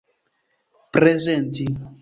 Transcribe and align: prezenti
prezenti 0.95 1.67